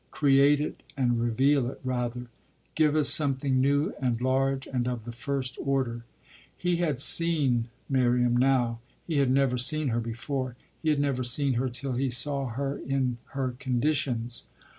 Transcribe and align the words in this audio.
"Create 0.09 0.59
it 0.59 0.81
and 0.97 1.21
reveal 1.21 1.69
it, 1.69 1.79
rather; 1.83 2.25
give 2.73 2.95
us 2.95 3.07
something 3.07 3.61
new 3.61 3.93
and 4.01 4.19
large 4.19 4.65
and 4.65 4.87
of 4.87 5.05
the 5.05 5.11
first 5.11 5.59
order!" 5.63 6.05
He 6.57 6.77
had 6.77 6.99
seen 6.99 7.67
Miriam 7.87 8.35
now; 8.35 8.79
he 9.05 9.17
had 9.17 9.29
never 9.29 9.59
seen 9.59 9.89
her 9.89 9.99
before; 9.99 10.55
he 10.81 10.89
had 10.89 10.99
never 10.99 11.23
seen 11.23 11.53
her 11.53 11.69
till 11.69 11.93
he 11.93 12.09
saw 12.09 12.47
her 12.47 12.79
in 12.79 13.19
her 13.35 13.53
conditions. 13.59 14.45